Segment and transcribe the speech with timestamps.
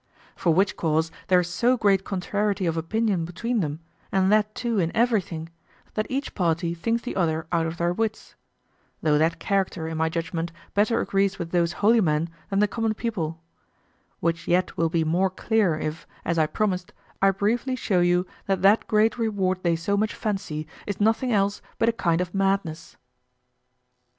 [0.35, 3.81] For which cause there's so great contrarity of opinion between them,
[4.11, 5.49] and that too in everything,
[5.93, 8.33] that each party thinks the other out of their wits;
[9.03, 12.95] though that character, in my judgment, better agrees with those holy men than the common
[12.95, 13.43] people:
[14.21, 18.63] which yet will be more clear if, as I promised, I briefly show you that
[18.63, 22.97] that great reward they so much fancy is nothing else but a kind of madness.